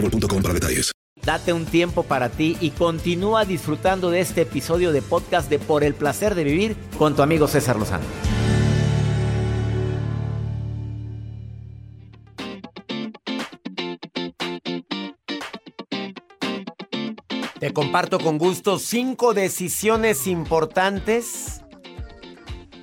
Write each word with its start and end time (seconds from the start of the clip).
boostmobile.com 0.00 0.42
para 0.42 0.54
detalles. 0.54 0.92
Date 1.24 1.52
un 1.52 1.64
tiempo 1.64 2.04
para 2.04 2.28
ti 2.28 2.56
y 2.60 2.70
continúa 2.70 3.44
disfrutando 3.44 4.10
de 4.10 4.20
este 4.20 4.42
episodio 4.42 4.92
de 4.92 5.02
podcast 5.02 5.50
de 5.50 5.58
Por 5.58 5.82
el 5.82 5.94
placer 5.94 6.34
de 6.34 6.44
vivir 6.44 6.76
con 6.98 7.16
tu 7.16 7.22
amigo 7.22 7.48
César 7.48 7.76
Lozano. 7.76 8.04
Te 17.58 17.72
comparto 17.72 18.20
con 18.20 18.38
gusto 18.38 18.78
cinco 18.78 19.34
decisiones 19.34 20.26
importantes 20.28 21.62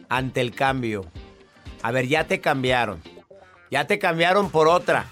ante 0.10 0.42
el 0.42 0.54
cambio. 0.54 1.06
A 1.84 1.92
ver, 1.92 2.08
ya 2.08 2.28
te 2.28 2.42
cambiaron. 2.42 3.02
Ya 3.72 3.88
te 3.88 4.00
cambiaron 4.00 4.50
por 4.50 4.68
otra. 4.68 5.08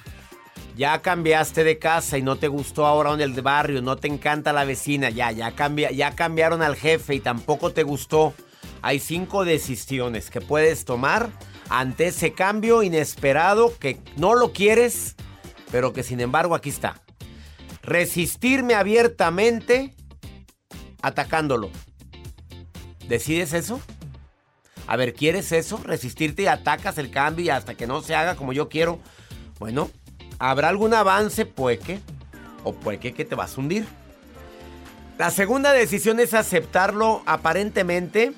Ya 0.75 1.01
cambiaste 1.01 1.63
de 1.63 1.77
casa 1.77 2.17
y 2.17 2.21
no 2.21 2.37
te 2.37 2.47
gustó 2.47 2.85
ahora 2.85 3.13
en 3.13 3.21
el 3.21 3.39
barrio, 3.41 3.81
no 3.81 3.97
te 3.97 4.07
encanta 4.07 4.53
la 4.53 4.63
vecina, 4.63 5.09
ya, 5.09 5.31
ya, 5.31 5.51
cambia, 5.51 5.91
ya 5.91 6.15
cambiaron 6.15 6.61
al 6.61 6.75
jefe 6.75 7.15
y 7.15 7.19
tampoco 7.19 7.71
te 7.71 7.83
gustó. 7.83 8.33
Hay 8.81 8.99
cinco 8.99 9.45
decisiones 9.45 10.29
que 10.29 10.41
puedes 10.41 10.85
tomar 10.85 11.29
ante 11.69 12.07
ese 12.07 12.33
cambio 12.33 12.83
inesperado 12.83 13.77
que 13.77 13.99
no 14.17 14.33
lo 14.33 14.53
quieres, 14.53 15.15
pero 15.71 15.93
que 15.93 16.03
sin 16.03 16.19
embargo 16.19 16.55
aquí 16.55 16.69
está. 16.69 17.01
Resistirme 17.83 18.73
abiertamente 18.73 19.93
atacándolo. 21.01 21.69
¿Decides 23.07 23.53
eso? 23.53 23.81
A 24.87 24.95
ver, 24.95 25.13
¿quieres 25.13 25.51
eso? 25.51 25.77
Resistirte 25.83 26.43
y 26.43 26.47
atacas 26.47 26.97
el 26.97 27.11
cambio 27.11 27.45
y 27.45 27.49
hasta 27.49 27.75
que 27.75 27.87
no 27.87 28.01
se 28.01 28.15
haga 28.15 28.35
como 28.35 28.53
yo 28.53 28.67
quiero. 28.67 28.99
Bueno, 29.59 29.89
¿habrá 30.49 30.69
algún 30.69 30.93
avance? 30.93 31.45
Pueque. 31.45 31.99
O 32.63 32.73
pueque 32.73 33.13
que 33.13 33.25
te 33.25 33.35
vas 33.35 33.57
a 33.57 33.61
hundir. 33.61 33.85
La 35.17 35.29
segunda 35.31 35.71
decisión 35.71 36.19
es 36.19 36.33
aceptarlo 36.33 37.21
aparentemente. 37.25 38.33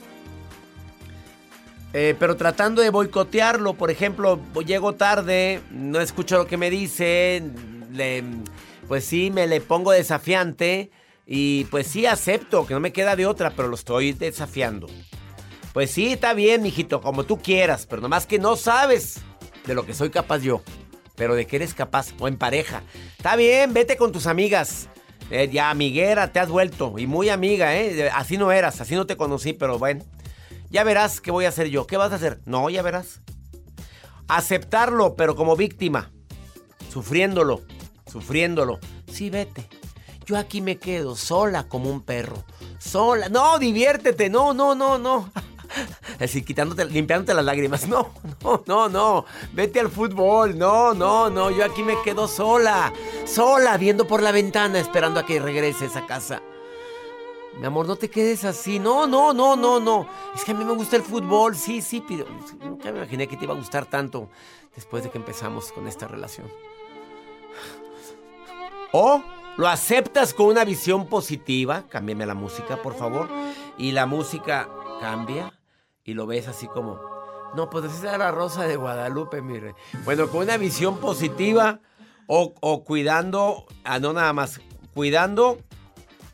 eh, 1.95 2.15
pero 2.19 2.35
tratando 2.35 2.81
de 2.81 2.89
boicotearlo, 2.89 3.75
por 3.75 3.91
ejemplo, 3.91 4.39
llego 4.65 4.95
tarde, 4.95 5.61
no 5.69 5.99
escucho 5.99 6.37
lo 6.37 6.47
que 6.47 6.57
me 6.57 6.71
dice, 6.71 7.43
le- 7.91 8.23
pues 8.87 9.05
sí, 9.05 9.29
me 9.29 9.45
le 9.45 9.61
pongo 9.61 9.91
desafiante 9.91 10.89
y 11.27 11.65
pues 11.65 11.85
sí 11.85 12.07
acepto 12.07 12.65
que 12.65 12.73
no 12.73 12.79
me 12.79 12.91
queda 12.91 13.15
de 13.15 13.27
otra, 13.27 13.51
pero 13.51 13.67
lo 13.67 13.75
estoy 13.75 14.13
desafiando. 14.13 14.87
Pues 15.71 15.91
sí, 15.91 16.13
está 16.13 16.33
bien, 16.33 16.63
mijito, 16.63 16.99
como 16.99 17.25
tú 17.25 17.37
quieras, 17.37 17.85
pero 17.87 18.01
nomás 18.01 18.25
que 18.25 18.39
no 18.39 18.55
sabes 18.55 19.19
de 19.67 19.75
lo 19.75 19.85
que 19.85 19.93
soy 19.93 20.09
capaz 20.09 20.39
yo, 20.39 20.63
pero 21.15 21.35
de 21.35 21.45
que 21.45 21.57
eres 21.57 21.73
capaz, 21.73 22.13
o 22.19 22.27
en 22.27 22.37
pareja. 22.37 22.83
Está 23.17 23.35
bien, 23.35 23.73
vete 23.73 23.97
con 23.97 24.11
tus 24.11 24.27
amigas. 24.27 24.89
Eh, 25.29 25.49
ya 25.51 25.69
amiguera 25.69 26.31
te 26.31 26.39
has 26.39 26.49
vuelto, 26.49 26.95
y 26.97 27.07
muy 27.07 27.29
amiga, 27.29 27.75
¿eh? 27.75 28.09
Así 28.13 28.37
no 28.37 28.51
eras, 28.51 28.81
así 28.81 28.95
no 28.95 29.05
te 29.05 29.17
conocí, 29.17 29.53
pero 29.53 29.79
bueno. 29.79 30.03
Ya 30.69 30.83
verás 30.83 31.21
qué 31.21 31.31
voy 31.31 31.45
a 31.45 31.49
hacer 31.49 31.67
yo. 31.67 31.85
¿Qué 31.85 31.97
vas 31.97 32.11
a 32.11 32.15
hacer? 32.15 32.39
No, 32.45 32.69
ya 32.69 32.81
verás. 32.81 33.21
Aceptarlo, 34.27 35.15
pero 35.15 35.35
como 35.35 35.55
víctima. 35.55 36.11
Sufriéndolo, 36.91 37.61
sufriéndolo. 38.11 38.79
Sí, 39.11 39.29
vete. 39.29 39.67
Yo 40.25 40.37
aquí 40.37 40.61
me 40.61 40.77
quedo 40.77 41.15
sola 41.15 41.67
como 41.67 41.89
un 41.89 42.01
perro. 42.01 42.43
Sola. 42.79 43.29
No, 43.29 43.59
diviértete. 43.59 44.29
No, 44.29 44.53
no, 44.53 44.73
no, 44.73 44.97
no. 44.97 45.31
Así 46.19 46.43
quitándote, 46.43 46.85
limpiándote 46.85 47.33
las 47.33 47.45
lágrimas. 47.45 47.87
No, 47.93 48.11
no, 48.43 48.63
no, 48.65 48.89
no. 48.89 49.25
Vete 49.53 49.79
al 49.79 49.89
fútbol. 49.89 50.57
No, 50.57 50.93
no, 50.93 51.29
no. 51.29 51.51
Yo 51.51 51.63
aquí 51.63 51.83
me 51.83 52.01
quedo 52.01 52.27
sola. 52.27 52.91
Sola, 53.25 53.77
viendo 53.77 54.07
por 54.07 54.21
la 54.21 54.31
ventana, 54.31 54.79
esperando 54.79 55.19
a 55.19 55.25
que 55.25 55.39
regreses 55.39 55.95
a 55.95 56.05
casa. 56.05 56.41
Mi 57.59 57.65
amor, 57.67 57.85
no 57.85 57.95
te 57.95 58.09
quedes 58.09 58.45
así. 58.45 58.79
No, 58.79 59.05
no, 59.05 59.33
no, 59.33 59.55
no, 59.55 59.79
no. 59.79 60.07
Es 60.33 60.43
que 60.43 60.51
a 60.51 60.55
mí 60.55 60.65
me 60.65 60.73
gusta 60.73 60.95
el 60.95 61.03
fútbol. 61.03 61.55
Sí, 61.55 61.81
sí, 61.81 62.03
pero 62.07 62.25
nunca 62.61 62.91
me 62.91 62.99
imaginé 62.99 63.27
que 63.27 63.37
te 63.37 63.45
iba 63.45 63.53
a 63.53 63.57
gustar 63.57 63.85
tanto 63.85 64.29
después 64.75 65.03
de 65.03 65.11
que 65.11 65.19
empezamos 65.19 65.71
con 65.71 65.87
esta 65.87 66.07
relación. 66.07 66.47
O 68.91 69.21
lo 69.57 69.67
aceptas 69.67 70.33
con 70.33 70.47
una 70.47 70.65
visión 70.65 71.07
positiva. 71.07 71.83
Cámbiame 71.89 72.25
la 72.25 72.33
música, 72.33 72.81
por 72.81 72.95
favor. 72.95 73.29
Y 73.77 73.91
la 73.91 74.07
música 74.07 74.67
cambia 74.99 75.53
y 76.03 76.13
lo 76.13 76.25
ves 76.25 76.47
así 76.47 76.67
como. 76.67 76.99
No, 77.55 77.69
pues 77.69 77.85
esa 77.85 78.09
era 78.09 78.17
la 78.17 78.31
rosa 78.31 78.63
de 78.65 78.75
Guadalupe, 78.75 79.41
mire. 79.41 79.75
Bueno, 80.05 80.27
con 80.29 80.41
una 80.43 80.57
visión 80.57 80.97
positiva 80.97 81.79
o, 82.27 82.53
o 82.61 82.83
cuidando, 82.83 83.65
ah, 83.83 83.99
no 83.99 84.11
nada 84.13 84.33
más, 84.33 84.59
cuidando 84.93 85.59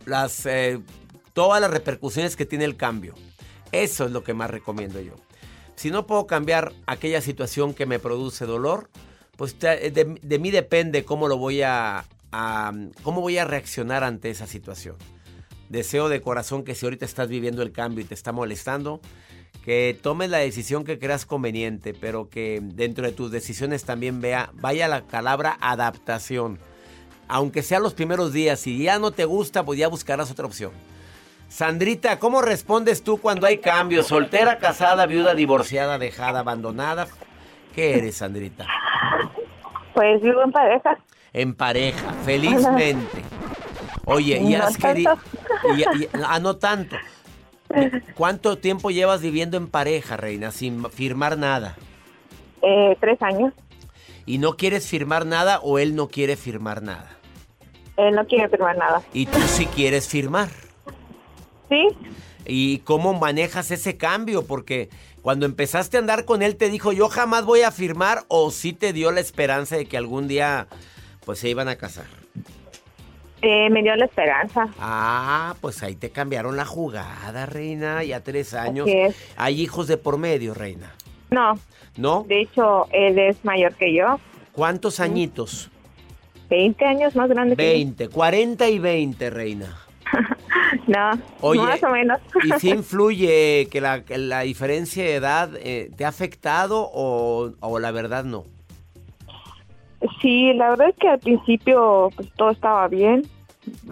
las, 0.05 0.45
eh, 0.45 0.79
todas 1.33 1.59
las 1.61 1.71
repercusiones 1.71 2.35
que 2.35 2.45
tiene 2.45 2.65
el 2.65 2.77
cambio. 2.77 3.15
Eso 3.71 4.05
es 4.05 4.11
lo 4.11 4.23
que 4.23 4.33
más 4.33 4.49
recomiendo 4.49 4.99
yo. 5.01 5.13
Si 5.75 5.91
no 5.91 6.07
puedo 6.07 6.25
cambiar 6.25 6.73
aquella 6.87 7.21
situación 7.21 7.73
que 7.73 7.85
me 7.85 7.99
produce 7.99 8.45
dolor, 8.45 8.89
pues 9.37 9.57
de, 9.59 10.19
de 10.21 10.39
mí 10.39 10.51
depende 10.51 11.05
cómo 11.05 11.27
lo 11.27 11.37
voy 11.37 11.61
a, 11.61 12.05
a- 12.31 12.73
cómo 13.03 13.21
voy 13.21 13.37
a 13.37 13.45
reaccionar 13.45 14.03
ante 14.03 14.29
esa 14.29 14.47
situación. 14.47 14.95
Deseo 15.69 16.09
de 16.09 16.21
corazón 16.21 16.63
que 16.63 16.75
si 16.75 16.85
ahorita 16.85 17.05
estás 17.05 17.27
viviendo 17.29 17.61
el 17.61 17.71
cambio 17.71 18.03
y 18.03 18.07
te 18.07 18.13
está 18.15 18.31
molestando, 18.31 19.01
que 19.63 19.97
tomes 20.01 20.29
la 20.29 20.37
decisión 20.39 20.83
que 20.83 20.99
creas 20.99 21.25
conveniente, 21.25 21.93
pero 21.93 22.29
que 22.29 22.59
dentro 22.61 23.05
de 23.05 23.11
tus 23.11 23.31
decisiones 23.31 23.83
también 23.83 24.21
vea, 24.21 24.49
vaya 24.53 24.87
la 24.87 25.01
palabra 25.03 25.57
adaptación. 25.61 26.59
Aunque 27.27 27.61
sea 27.61 27.79
los 27.79 27.93
primeros 27.93 28.33
días, 28.33 28.59
si 28.59 28.81
ya 28.83 28.97
no 28.97 29.11
te 29.11 29.25
gusta, 29.25 29.63
pues 29.63 29.77
ya 29.77 29.87
buscarás 29.87 30.31
otra 30.31 30.45
opción. 30.45 30.71
Sandrita, 31.49 32.19
¿cómo 32.19 32.41
respondes 32.41 33.03
tú 33.03 33.17
cuando 33.17 33.47
hay 33.47 33.57
cambios? 33.57 34.07
¿Soltera, 34.07 34.59
casada, 34.59 35.05
viuda, 35.05 35.33
divorciada, 35.33 35.97
dejada, 35.97 36.39
abandonada? 36.39 37.07
¿Qué 37.73 37.97
eres, 37.97 38.17
Sandrita? 38.17 38.65
Pues 39.93 40.21
vivo 40.21 40.43
en 40.43 40.51
pareja. 40.51 40.97
En 41.33 41.55
pareja, 41.55 42.13
felizmente. 42.23 43.23
Oye, 44.05 44.39
¿y 44.41 44.55
has 44.55 44.77
querido... 44.77 45.17
Ah, 46.25 46.39
no 46.39 46.55
tanto. 46.57 46.95
¿Cuánto 48.15 48.57
tiempo 48.57 48.91
llevas 48.91 49.21
viviendo 49.21 49.57
en 49.57 49.67
pareja, 49.67 50.17
reina, 50.17 50.51
sin 50.51 50.89
firmar 50.89 51.37
nada? 51.37 51.77
Eh, 52.61 52.97
tres 52.99 53.21
años. 53.21 53.53
¿Y 54.25 54.37
no 54.37 54.57
quieres 54.57 54.87
firmar 54.87 55.25
nada 55.25 55.59
o 55.59 55.79
él 55.79 55.95
no 55.95 56.07
quiere 56.07 56.35
firmar 56.35 56.81
nada? 56.81 57.09
Él 57.97 58.15
no 58.15 58.25
quiere 58.25 58.47
firmar 58.49 58.77
nada. 58.77 59.01
Y 59.13 59.25
tú 59.25 59.39
sí 59.47 59.65
quieres 59.65 60.07
firmar. 60.07 60.49
¿Sí? 61.69 61.87
¿Y 62.45 62.79
cómo 62.79 63.13
manejas 63.13 63.71
ese 63.71 63.97
cambio? 63.97 64.45
Porque 64.45 64.89
cuando 65.21 65.45
empezaste 65.45 65.97
a 65.97 65.99
andar 65.99 66.25
con 66.25 66.41
él 66.41 66.55
te 66.55 66.69
dijo 66.69 66.91
yo 66.93 67.09
jamás 67.09 67.45
voy 67.45 67.61
a 67.61 67.71
firmar 67.71 68.23
o 68.27 68.51
sí 68.51 68.73
te 68.73 68.93
dio 68.93 69.11
la 69.11 69.19
esperanza 69.19 69.75
de 69.75 69.85
que 69.85 69.97
algún 69.97 70.27
día 70.27 70.67
pues 71.25 71.39
se 71.39 71.49
iban 71.49 71.67
a 71.67 71.75
casar. 71.75 72.05
Eh, 73.41 73.69
me 73.69 73.81
dio 73.81 73.95
la 73.95 74.05
esperanza. 74.05 74.67
Ah, 74.79 75.55
pues 75.61 75.81
ahí 75.83 75.95
te 75.95 76.09
cambiaron 76.09 76.57
la 76.57 76.65
jugada, 76.65 77.45
reina, 77.45 78.03
ya 78.03 78.19
tres 78.21 78.53
años. 78.53 78.87
Hay 79.37 79.61
hijos 79.61 79.87
de 79.87 79.97
por 79.97 80.17
medio, 80.17 80.53
reina. 80.53 80.91
No, 81.31 81.57
¿No? 81.95 82.25
de 82.27 82.41
hecho, 82.41 82.87
él 82.91 83.17
es 83.19 83.43
mayor 83.45 83.75
que 83.75 83.93
yo. 83.93 84.19
¿Cuántos 84.51 84.99
añitos? 84.99 85.69
20 86.49 86.83
años 86.85 87.15
más 87.15 87.29
grande 87.29 87.55
que 87.55 87.63
20, 87.63 88.09
40 88.09 88.67
y 88.69 88.79
20, 88.79 89.29
reina. 89.29 89.77
yo. 90.13 90.19
No, 90.87 91.11
Oye, 91.41 91.61
más 91.61 91.81
o 91.83 91.89
menos. 91.89 92.19
¿Y 92.43 92.51
si 92.59 92.69
influye 92.71 93.67
que 93.71 93.79
la, 93.81 94.03
la 94.09 94.41
diferencia 94.41 95.03
de 95.03 95.15
edad 95.15 95.51
eh, 95.57 95.91
te 95.95 96.05
ha 96.05 96.07
afectado 96.07 96.89
o, 96.91 97.51
o 97.59 97.79
la 97.79 97.91
verdad 97.91 98.23
no? 98.23 98.43
Sí, 100.21 100.53
la 100.53 100.69
verdad 100.71 100.89
es 100.89 100.95
que 100.95 101.09
al 101.09 101.19
principio 101.19 102.09
pues 102.15 102.29
todo 102.33 102.51
estaba 102.51 102.87
bien. 102.87 103.23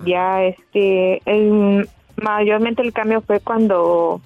Ya 0.05 0.43
este, 0.43 1.21
el- 1.25 1.87
mayormente 2.21 2.81
el 2.81 2.93
cambio 2.93 3.21
fue 3.21 3.39
cuando 3.39 4.21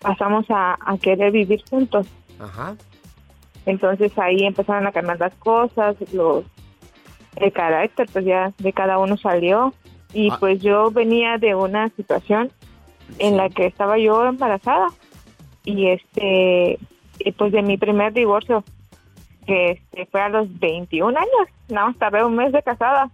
pasamos 0.00 0.44
a, 0.50 0.76
a 0.84 0.98
querer 0.98 1.30
vivir 1.32 1.62
juntos. 1.70 2.06
Ajá. 2.40 2.74
Entonces 3.64 4.16
ahí 4.18 4.44
empezaron 4.44 4.86
a 4.86 4.92
cambiar 4.92 5.20
las 5.20 5.34
cosas, 5.34 5.96
los 6.12 6.44
el 7.36 7.52
carácter 7.52 8.08
pues 8.12 8.24
ya 8.26 8.52
de 8.58 8.72
cada 8.72 8.98
uno 8.98 9.16
salió 9.16 9.72
y 10.12 10.30
Ah. 10.30 10.36
pues 10.38 10.60
yo 10.60 10.90
venía 10.90 11.38
de 11.38 11.54
una 11.54 11.88
situación 11.90 12.50
en 13.18 13.36
la 13.38 13.48
que 13.48 13.64
estaba 13.66 13.96
yo 13.98 14.26
embarazada 14.26 14.88
y 15.64 15.86
este 15.86 16.78
y 17.20 17.32
pues 17.32 17.52
de 17.52 17.62
mi 17.62 17.78
primer 17.78 18.12
divorcio 18.12 18.64
que 19.46 19.70
este, 19.72 20.06
fue 20.06 20.20
a 20.20 20.28
los 20.28 20.58
21 20.58 21.18
años, 21.18 21.48
nada 21.68 21.88
más 21.88 21.98
tardé 21.98 22.24
un 22.24 22.36
mes 22.36 22.52
de 22.52 22.62
casada 22.62 23.10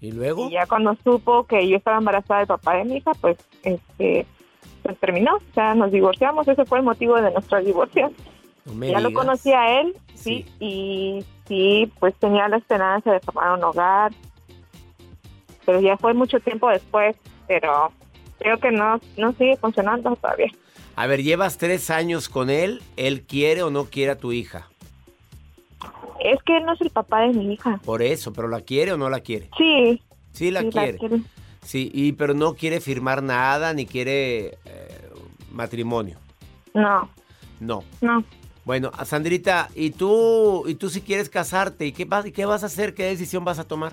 ¿Y 0.00 0.12
luego? 0.12 0.48
y 0.48 0.52
ya 0.52 0.66
cuando 0.66 0.96
supo 1.04 1.46
que 1.46 1.68
yo 1.68 1.76
estaba 1.76 1.98
embarazada 1.98 2.40
del 2.40 2.48
papá 2.48 2.74
de 2.76 2.84
mi 2.84 2.96
hija 2.96 3.12
pues 3.20 3.36
este 3.62 4.26
pues 4.82 4.98
terminó, 4.98 5.36
o 5.36 5.54
sea, 5.54 5.74
nos 5.74 5.92
divorciamos, 5.92 6.46
ese 6.48 6.64
fue 6.64 6.78
el 6.78 6.84
motivo 6.84 7.14
de 7.20 7.30
nuestro 7.30 7.62
divorcio 7.62 8.10
No 8.64 8.86
ya 8.86 9.00
lo 9.00 9.12
conocí 9.12 9.52
a 9.52 9.80
él, 9.80 9.94
Sí. 10.14 10.44
sí, 10.44 10.64
y 10.64 11.24
sí, 11.46 11.92
pues 12.00 12.14
tenía 12.16 12.48
la 12.48 12.56
esperanza 12.56 13.12
de 13.12 13.20
formar 13.20 13.56
un 13.58 13.64
hogar, 13.64 14.12
pero 15.64 15.80
ya 15.80 15.96
fue 15.96 16.14
mucho 16.14 16.40
tiempo 16.40 16.68
después, 16.68 17.16
pero 17.46 17.92
creo 18.38 18.58
que 18.58 18.70
no, 18.72 19.00
no 19.16 19.32
sigue 19.32 19.56
funcionando 19.56 20.14
todavía. 20.16 20.50
A 20.96 21.06
ver, 21.06 21.22
llevas 21.22 21.58
tres 21.58 21.90
años 21.90 22.28
con 22.28 22.50
él. 22.50 22.82
¿Él 22.96 23.22
quiere 23.22 23.62
o 23.62 23.70
no 23.70 23.84
quiere 23.86 24.12
a 24.12 24.18
tu 24.18 24.32
hija? 24.32 24.68
Es 26.24 26.42
que 26.44 26.56
él 26.56 26.64
no 26.64 26.72
es 26.74 26.80
el 26.80 26.90
papá 26.90 27.20
de 27.22 27.28
mi 27.32 27.52
hija. 27.52 27.80
Por 27.84 28.02
eso, 28.02 28.32
pero 28.32 28.48
¿la 28.48 28.60
quiere 28.60 28.92
o 28.92 28.96
no 28.96 29.08
la 29.10 29.20
quiere? 29.20 29.48
Sí, 29.58 30.02
Sí, 30.32 30.50
la 30.50 30.60
sí, 30.62 30.70
quiere. 30.70 30.98
quiere. 30.98 31.20
Sí, 31.62 31.90
y 31.92 32.12
pero 32.12 32.34
no 32.34 32.54
quiere 32.54 32.80
firmar 32.80 33.22
nada 33.22 33.72
ni 33.74 33.86
quiere 33.86 34.58
eh, 34.64 35.10
matrimonio. 35.50 36.16
No, 36.74 37.08
No. 37.60 37.84
no. 38.00 38.24
Bueno, 38.64 38.90
Sandrita, 39.04 39.68
¿y 39.74 39.90
tú, 39.90 40.64
y 40.68 40.76
tú 40.76 40.88
si 40.88 41.00
quieres 41.00 41.28
casarte? 41.28 41.84
¿Y 41.84 41.92
qué, 41.92 42.04
vas, 42.04 42.24
y 42.26 42.32
qué 42.32 42.46
vas 42.46 42.62
a 42.62 42.66
hacer? 42.66 42.94
¿Qué 42.94 43.02
decisión 43.04 43.44
vas 43.44 43.58
a 43.58 43.64
tomar? 43.64 43.92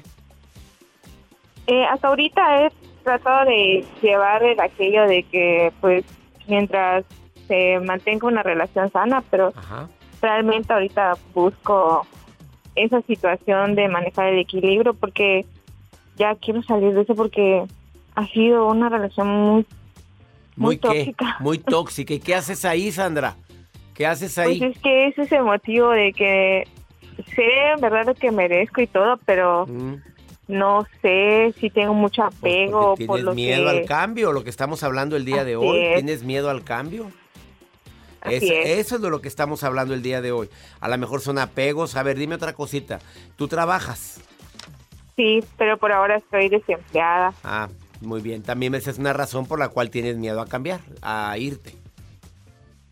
Eh, 1.67 1.83
hasta 1.85 2.07
ahorita 2.07 2.65
he 2.65 2.71
tratado 3.03 3.49
de 3.49 3.83
llevar 4.01 4.43
el 4.43 4.59
aquello 4.59 5.07
de 5.07 5.23
que, 5.23 5.71
pues, 5.81 6.03
mientras 6.47 7.03
se 7.47 7.79
mantenga 7.79 8.27
una 8.27 8.43
relación 8.43 8.91
sana, 8.91 9.23
pero 9.29 9.51
Ajá. 9.55 9.89
realmente 10.21 10.71
ahorita 10.71 11.17
busco 11.33 12.05
esa 12.83 13.01
situación 13.03 13.75
de 13.75 13.87
manejar 13.87 14.27
el 14.27 14.39
equilibrio 14.39 14.93
porque 14.93 15.45
ya 16.17 16.35
quiero 16.35 16.61
salir 16.63 16.93
de 16.93 17.01
eso 17.01 17.15
porque 17.15 17.63
ha 18.15 18.27
sido 18.27 18.67
una 18.67 18.89
relación 18.89 19.27
muy 19.55 19.65
Muy 20.55 20.77
tóxica. 20.77 21.37
Muy 21.39 21.57
tóxica. 21.75 22.13
¿Y 22.13 22.19
qué 22.19 22.35
haces 22.35 22.65
ahí, 22.65 22.91
Sandra? 22.91 23.35
¿Qué 23.93 24.05
haces 24.05 24.35
pues 24.35 24.47
ahí? 24.47 24.63
es 24.63 24.77
que 24.79 25.07
es 25.07 25.17
ese 25.17 25.41
motivo 25.41 25.89
de 25.91 26.13
que 26.13 26.67
sé 27.35 27.71
en 27.73 27.81
verdad 27.81 28.05
lo 28.07 28.15
que 28.15 28.31
merezco 28.31 28.81
y 28.81 28.87
todo 28.87 29.19
pero 29.25 29.65
Mm, 29.67 29.95
no 30.47 30.87
sé 31.01 31.53
si 31.59 31.69
tengo 31.69 31.93
mucho 31.93 32.23
pues 32.23 32.37
apego 32.37 32.95
por 32.95 32.97
¿Tienes 32.97 33.23
lo 33.23 33.33
miedo 33.35 33.63
que 33.65 33.69
al 33.69 33.85
cambio? 33.85 34.31
Lo 34.31 34.43
que 34.43 34.49
estamos 34.49 34.83
hablando 34.83 35.15
el 35.15 35.23
día 35.25 35.43
de 35.43 35.55
hoy. 35.55 35.77
es. 35.79 35.95
¿Tienes 35.95 36.23
miedo 36.23 36.49
al 36.49 36.63
cambio? 36.63 37.11
Eso, 38.25 38.53
es. 38.53 38.69
eso 38.79 38.95
es 38.97 39.01
de 39.01 39.09
lo 39.09 39.21
que 39.21 39.27
estamos 39.27 39.63
hablando 39.63 39.93
el 39.93 40.01
día 40.01 40.21
de 40.21 40.31
hoy. 40.31 40.49
A 40.79 40.89
lo 40.89 40.97
mejor 40.97 41.21
son 41.21 41.37
apegos. 41.37 41.95
A 41.95 42.03
ver, 42.03 42.17
dime 42.17 42.35
otra 42.35 42.53
cosita. 42.53 42.99
¿Tú 43.35 43.47
trabajas? 43.47 44.21
sí 45.15 45.43
pero 45.57 45.77
por 45.77 45.91
ahora 45.91 46.15
estoy 46.15 46.47
desempleada 46.47 47.33
Ah, 47.43 47.67
muy 47.99 48.21
bien. 48.21 48.41
También 48.41 48.73
esa 48.75 48.89
es 48.91 48.97
una 48.97 49.11
razón 49.11 49.45
por 49.45 49.59
la 49.59 49.67
cual 49.67 49.89
tienes 49.89 50.15
miedo 50.15 50.39
a 50.39 50.47
cambiar, 50.47 50.79
a 51.01 51.37
irte. 51.37 51.75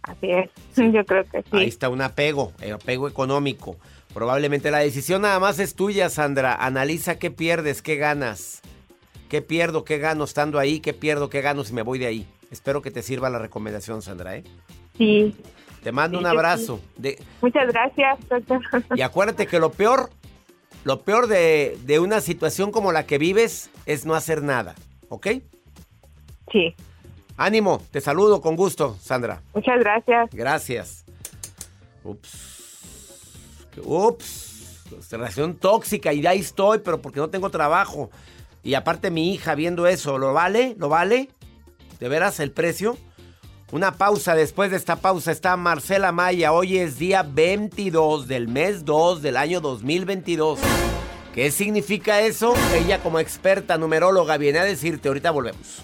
así 0.03 0.31
es 0.31 0.49
yo 0.93 1.05
creo 1.05 1.23
que 1.23 1.41
sí 1.43 1.49
Ahí 1.57 1.67
está 1.67 1.87
un 1.89 2.01
apego, 2.01 2.51
el 2.61 2.73
apego 2.73 3.07
económico. 3.07 3.77
Probablemente 4.13 4.71
la 4.71 4.79
decisión 4.79 5.21
nada 5.21 5.39
más 5.39 5.59
es 5.59 5.75
tuya, 5.75 6.09
Sandra. 6.09 6.53
Analiza 6.55 7.17
qué 7.19 7.31
pierdes, 7.31 7.81
qué 7.81 7.95
ganas. 7.97 8.61
¿Qué 9.29 9.41
pierdo, 9.41 9.83
qué 9.83 9.97
gano 9.97 10.23
estando 10.23 10.57
ahí? 10.59 10.79
¿Qué 10.79 10.93
pierdo, 10.93 11.29
qué 11.29 11.41
gano 11.41 11.63
si 11.63 11.73
me 11.73 11.81
voy 11.81 11.99
de 11.99 12.07
ahí? 12.07 12.27
Espero 12.49 12.81
que 12.81 12.91
te 12.91 13.01
sirva 13.03 13.29
la 13.29 13.39
recomendación, 13.39 14.01
Sandra, 14.01 14.35
¿eh? 14.37 14.43
Sí 14.97 15.35
Te 15.83 15.91
mando 15.91 16.17
Sí, 16.17 16.23
un 16.23 16.27
abrazo. 16.29 16.79
De- 16.97 17.21
muchas 17.41 17.67
gracias 17.67 18.17
doctor 18.29 18.61
y 18.95 19.01
acuérdate 19.01 19.47
que 19.47 19.59
lo 19.59 19.71
peor, 19.71 20.09
lo 20.83 21.01
peor 21.01 21.27
de, 21.27 21.77
de 21.85 21.99
una 21.99 22.19
situación 22.21 22.71
como 22.71 22.91
la 22.91 23.05
que 23.05 23.17
vives 23.17 23.69
es 23.85 24.05
no 24.05 24.15
hacer 24.15 24.41
nada, 24.43 24.75
¿ok? 25.09 25.27
sí 26.51 26.75
Ánimo, 27.39 27.81
te 27.91 28.01
saludo 28.01 28.41
con 28.41 28.55
gusto, 28.55 28.97
Sandra. 29.01 29.41
muchas 29.53 29.79
gracias 29.79 30.29
Gracias. 30.33 31.05
Ups. 32.03 32.55
Ups. 33.83 34.83
Relación 35.11 35.55
tóxica 35.55 36.13
y 36.13 36.25
ahí 36.25 36.39
estoy, 36.39 36.79
pero 36.79 37.01
porque 37.01 37.19
no 37.19 37.29
tengo 37.29 37.49
trabajo. 37.49 38.09
Y 38.63 38.73
aparte 38.73 39.11
mi 39.11 39.33
hija 39.33 39.53
viendo 39.53 39.85
eso, 39.85 40.17
¿lo 40.17 40.33
vale? 40.33 40.75
¿Lo 40.79 40.89
vale? 40.89 41.29
¿De 41.99 42.07
veras 42.09 42.39
el 42.39 42.51
precio? 42.51 42.97
Una 43.69 43.97
pausa, 43.97 44.33
después 44.33 44.71
de 44.71 44.77
esta 44.77 44.95
pausa 44.95 45.29
está 45.29 45.57
Marcela 45.57 46.13
Maya. 46.13 46.53
Hoy 46.53 46.77
es 46.77 46.97
día 46.97 47.21
22 47.23 48.25
del 48.25 48.47
mes 48.47 48.85
2 48.85 49.21
del 49.21 49.35
año 49.35 49.59
2022. 49.59 50.57
¿Qué 51.35 51.51
significa 51.51 52.21
eso? 52.21 52.53
Ella 52.73 53.03
como 53.03 53.19
experta 53.19 53.77
numeróloga 53.77 54.37
viene 54.37 54.59
a 54.59 54.63
decirte, 54.63 55.09
ahorita 55.09 55.31
volvemos. 55.31 55.83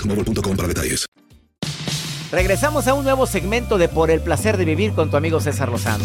boostmobile.com 0.00 0.56
para 0.56 0.68
detalles. 0.68 1.06
Regresamos 2.32 2.86
a 2.86 2.94
un 2.94 3.04
nuevo 3.04 3.26
segmento 3.26 3.76
de 3.76 3.88
Por 3.88 4.10
el 4.10 4.20
placer 4.20 4.56
de 4.56 4.64
vivir 4.64 4.92
con 4.92 5.10
tu 5.10 5.16
amigo 5.16 5.40
César 5.40 5.68
Lozano. 5.68 6.04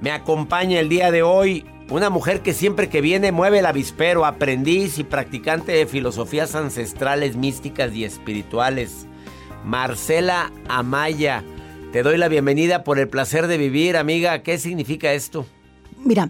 Me 0.00 0.10
acompaña 0.10 0.78
el 0.78 0.90
día 0.90 1.10
de 1.10 1.22
hoy 1.22 1.64
una 1.90 2.10
mujer 2.10 2.42
que 2.42 2.52
siempre 2.52 2.88
que 2.88 3.00
viene 3.00 3.32
mueve 3.32 3.60
el 3.60 3.66
avispero, 3.66 4.26
aprendiz 4.26 4.98
y 4.98 5.04
practicante 5.04 5.72
de 5.72 5.86
filosofías 5.86 6.54
ancestrales, 6.54 7.36
místicas 7.36 7.94
y 7.94 8.04
espirituales. 8.04 9.06
Marcela 9.64 10.52
Amaya, 10.68 11.42
te 11.92 12.02
doy 12.02 12.18
la 12.18 12.28
bienvenida 12.28 12.84
por 12.84 12.98
el 12.98 13.08
placer 13.08 13.46
de 13.46 13.56
vivir, 13.56 13.96
amiga. 13.96 14.42
¿Qué 14.42 14.58
significa 14.58 15.12
esto? 15.14 15.46
Mira, 16.04 16.28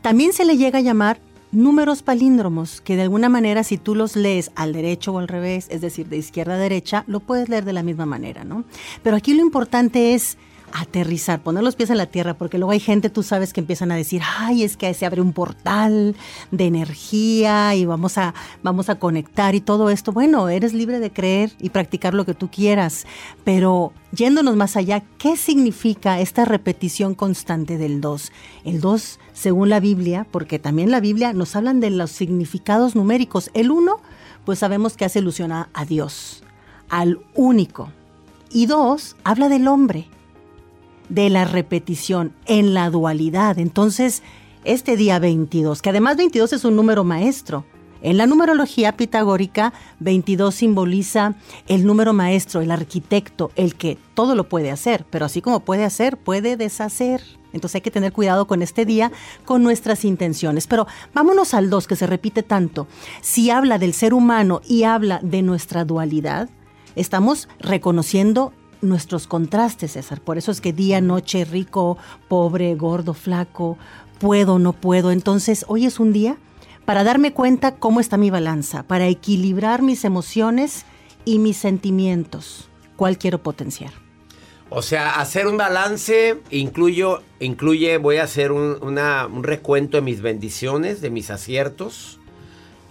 también 0.00 0.32
se 0.32 0.44
le 0.44 0.56
llega 0.56 0.80
a 0.80 0.82
llamar 0.82 1.20
números 1.52 2.02
palíndromos 2.02 2.80
que 2.80 2.96
de 2.96 3.02
alguna 3.02 3.28
manera 3.28 3.62
si 3.62 3.76
tú 3.78 3.94
los 3.94 4.16
lees 4.16 4.50
al 4.56 4.72
derecho 4.72 5.12
o 5.12 5.18
al 5.18 5.28
revés, 5.28 5.66
es 5.70 5.80
decir, 5.80 6.08
de 6.08 6.16
izquierda 6.16 6.54
a 6.54 6.58
derecha, 6.58 7.04
lo 7.06 7.20
puedes 7.20 7.48
leer 7.48 7.64
de 7.64 7.74
la 7.74 7.82
misma 7.82 8.06
manera, 8.06 8.44
¿no? 8.44 8.64
Pero 9.02 9.16
aquí 9.16 9.34
lo 9.34 9.42
importante 9.42 10.14
es 10.14 10.38
aterrizar, 10.72 11.42
poner 11.42 11.62
los 11.62 11.76
pies 11.76 11.90
en 11.90 11.98
la 11.98 12.06
tierra, 12.06 12.34
porque 12.34 12.58
luego 12.58 12.72
hay 12.72 12.80
gente, 12.80 13.10
tú 13.10 13.22
sabes, 13.22 13.52
que 13.52 13.60
empiezan 13.60 13.92
a 13.92 13.96
decir, 13.96 14.22
ay, 14.38 14.62
es 14.62 14.76
que 14.76 14.92
se 14.94 15.06
abre 15.06 15.20
un 15.20 15.32
portal 15.32 16.16
de 16.50 16.66
energía 16.66 17.74
y 17.74 17.84
vamos 17.84 18.18
a, 18.18 18.34
vamos 18.62 18.88
a 18.88 18.98
conectar 18.98 19.54
y 19.54 19.60
todo 19.60 19.90
esto. 19.90 20.12
Bueno, 20.12 20.48
eres 20.48 20.72
libre 20.72 20.98
de 20.98 21.10
creer 21.10 21.52
y 21.60 21.70
practicar 21.70 22.14
lo 22.14 22.24
que 22.24 22.34
tú 22.34 22.50
quieras, 22.50 23.06
pero 23.44 23.92
yéndonos 24.12 24.56
más 24.56 24.76
allá, 24.76 25.02
¿qué 25.18 25.36
significa 25.36 26.20
esta 26.20 26.44
repetición 26.44 27.14
constante 27.14 27.78
del 27.78 28.00
2? 28.00 28.32
El 28.64 28.80
2, 28.80 29.20
según 29.32 29.68
la 29.68 29.80
Biblia, 29.80 30.26
porque 30.30 30.58
también 30.58 30.90
la 30.90 31.00
Biblia 31.00 31.32
nos 31.32 31.56
hablan 31.56 31.80
de 31.80 31.90
los 31.90 32.10
significados 32.10 32.94
numéricos. 32.94 33.50
El 33.54 33.70
1, 33.70 34.00
pues 34.44 34.58
sabemos 34.58 34.96
que 34.96 35.04
hace 35.04 35.20
ilusión 35.20 35.52
a, 35.52 35.68
Dios, 35.86 36.42
al 36.88 37.20
único. 37.34 37.90
Y 38.50 38.66
dos, 38.66 39.16
habla 39.24 39.48
del 39.48 39.66
hombre 39.66 40.08
de 41.08 41.30
la 41.30 41.44
repetición 41.44 42.32
en 42.46 42.74
la 42.74 42.90
dualidad. 42.90 43.58
Entonces, 43.58 44.22
este 44.64 44.96
día 44.96 45.18
22, 45.18 45.82
que 45.82 45.90
además 45.90 46.16
22 46.16 46.52
es 46.52 46.64
un 46.64 46.76
número 46.76 47.04
maestro. 47.04 47.64
En 48.02 48.16
la 48.16 48.26
numerología 48.26 48.96
pitagórica, 48.96 49.72
22 50.00 50.52
simboliza 50.54 51.34
el 51.68 51.86
número 51.86 52.12
maestro, 52.12 52.60
el 52.60 52.72
arquitecto, 52.72 53.52
el 53.54 53.76
que 53.76 53.96
todo 54.14 54.34
lo 54.34 54.48
puede 54.48 54.72
hacer, 54.72 55.04
pero 55.08 55.24
así 55.24 55.40
como 55.40 55.60
puede 55.60 55.84
hacer, 55.84 56.16
puede 56.16 56.56
deshacer. 56.56 57.22
Entonces 57.52 57.76
hay 57.76 57.80
que 57.80 57.90
tener 57.92 58.12
cuidado 58.12 58.46
con 58.46 58.60
este 58.60 58.84
día, 58.84 59.12
con 59.44 59.62
nuestras 59.62 60.04
intenciones. 60.04 60.66
Pero 60.66 60.88
vámonos 61.14 61.54
al 61.54 61.70
2, 61.70 61.86
que 61.86 61.96
se 61.96 62.08
repite 62.08 62.42
tanto. 62.42 62.88
Si 63.20 63.50
habla 63.50 63.78
del 63.78 63.94
ser 63.94 64.14
humano 64.14 64.62
y 64.66 64.82
habla 64.82 65.20
de 65.22 65.42
nuestra 65.42 65.84
dualidad, 65.84 66.48
estamos 66.96 67.48
reconociendo 67.60 68.52
nuestros 68.82 69.26
contrastes, 69.26 69.92
César. 69.92 70.20
Por 70.20 70.38
eso 70.38 70.50
es 70.50 70.60
que 70.60 70.72
día, 70.72 71.00
noche, 71.00 71.44
rico, 71.44 71.96
pobre, 72.28 72.74
gordo, 72.74 73.14
flaco, 73.14 73.78
puedo, 74.18 74.58
no 74.58 74.72
puedo. 74.72 75.10
Entonces, 75.10 75.64
hoy 75.68 75.86
es 75.86 75.98
un 75.98 76.12
día 76.12 76.36
para 76.84 77.04
darme 77.04 77.32
cuenta 77.32 77.76
cómo 77.76 78.00
está 78.00 78.16
mi 78.16 78.30
balanza, 78.30 78.82
para 78.82 79.06
equilibrar 79.06 79.82
mis 79.82 80.04
emociones 80.04 80.84
y 81.24 81.38
mis 81.38 81.56
sentimientos. 81.56 82.68
¿Cuál 82.96 83.18
quiero 83.18 83.42
potenciar? 83.42 83.92
O 84.68 84.82
sea, 84.82 85.20
hacer 85.20 85.46
un 85.46 85.58
balance 85.58 86.40
incluyo, 86.50 87.22
incluye, 87.40 87.98
voy 87.98 88.16
a 88.16 88.24
hacer 88.24 88.52
un, 88.52 88.78
un 88.82 89.44
recuento 89.44 89.98
de 89.98 90.02
mis 90.02 90.22
bendiciones, 90.22 91.00
de 91.00 91.10
mis 91.10 91.30
aciertos 91.30 92.18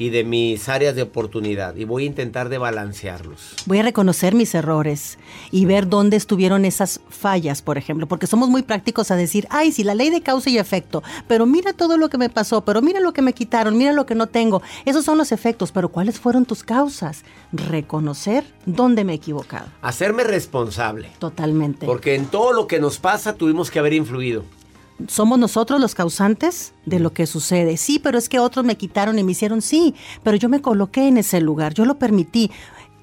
y 0.02 0.10
de 0.10 0.24
mis 0.24 0.68
áreas 0.68 0.96
de 0.96 1.04
oportunidad 1.04 1.76
y 1.76 1.86
voy 1.86 2.04
a 2.04 2.06
intentar 2.08 2.50
de 2.50 2.58
balancearlos. 2.58 3.54
Voy 3.68 3.78
a 3.78 3.84
reconocer 3.84 4.34
mis 4.34 4.56
errores 4.56 5.20
y 5.52 5.66
ver 5.66 5.88
dónde 5.88 6.18
estuvieron 6.18 6.66
esas 6.66 7.02
fallas, 7.10 7.62
por 7.62 7.78
ejemplo, 7.78 8.08
porque 8.08 8.26
somos 8.26 8.50
muy 8.50 8.64
prácticos 8.64 9.12
a 9.12 9.16
decir, 9.16 9.46
ay, 9.52 9.72
sí, 9.72 9.84
la 9.84 9.94
ley 9.94 10.10
de 10.10 10.22
causa 10.22 10.50
y 10.50 10.58
efecto, 10.58 11.04
pero 11.28 11.46
mira 11.46 11.74
todo 11.74 11.98
lo 11.98 12.10
que 12.10 12.18
me 12.18 12.30
pasó, 12.30 12.66
pero 12.66 12.82
mira 12.82 13.00
lo 13.00 13.14
que 13.14 13.22
me 13.22 13.34
quitaron, 13.34 13.78
mira 13.78 13.94
lo 13.94 14.08
que 14.08 14.16
no 14.16 14.26
tengo. 14.26 14.64
Esos 14.86 15.06
son 15.06 15.20
los 15.20 15.32
efectos, 15.32 15.72
pero 15.72 15.90
¿cuáles 15.90 16.20
fueron 16.20 16.46
tus 16.46 16.64
causas? 16.64 17.24
Reconocer 17.52 18.44
dónde 18.66 19.04
me 19.04 19.14
he 19.14 19.18
equivocado. 19.18 19.68
Hacerme 19.84 20.24
responsable. 20.24 21.12
Totalmente. 21.20 21.86
Porque 21.86 22.16
en 22.16 22.26
todo 22.26 22.54
lo 22.54 22.66
que 22.66 22.80
nos 22.80 22.98
pasa 22.98 23.36
tuvimos 23.36 23.70
que 23.70 23.78
haber 23.78 23.94
influido 23.94 24.46
somos 25.08 25.40
nosotros 25.40 25.80
los 25.80 25.96
causantes 25.96 26.74
de 26.86 27.00
lo 27.00 27.14
que 27.14 27.28
sucede. 27.28 27.78
Sí, 27.78 28.00
pero 28.00 28.18
es 28.18 28.30
que 28.30 28.40
otros 28.40 28.66
me 28.66 28.78
quitaron 28.78 29.18
y 29.20 29.24
me 29.24 29.32
hicieron 29.32 29.62
sí, 29.62 29.96
pero 30.24 30.38
yo 30.38 30.50
me 30.50 30.62
coloqué 30.62 31.08
en 31.08 31.18
ese 31.18 31.42
lugar, 31.42 31.74
yo 31.74 31.86
lo 31.86 31.98
permití. 31.98 32.52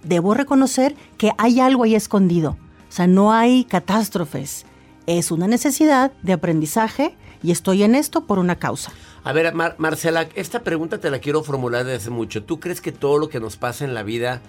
Debo 0.04 0.34
reconocer 0.34 0.94
que 1.16 1.32
hay 1.38 1.60
algo 1.60 1.84
ahí 1.84 1.94
escondido. 1.94 2.56
O 2.88 2.92
sea, 2.92 3.06
no 3.06 3.32
hay 3.32 3.64
catástrofes. 3.64 4.64
Es 5.06 5.30
una 5.30 5.48
necesidad 5.48 6.12
de 6.22 6.32
aprendizaje 6.32 7.16
y 7.42 7.50
estoy 7.50 7.82
en 7.82 7.94
esto 7.94 8.26
por 8.26 8.38
una 8.38 8.56
causa. 8.56 8.92
A 9.24 9.32
ver, 9.32 9.52
Marcela, 9.54 10.28
esta 10.34 10.62
pregunta 10.62 10.98
te 10.98 11.10
la 11.10 11.18
quiero 11.18 11.42
formular 11.42 11.84
desde 11.84 11.96
hace 11.96 12.10
mucho. 12.10 12.44
¿Tú 12.44 12.60
crees 12.60 12.80
que 12.80 12.92
todo 12.92 13.18
lo 13.18 13.28
que 13.28 13.40
nos 13.40 13.56
pasa 13.56 13.84
en 13.84 13.94
la 13.94 14.02
vida 14.02 14.40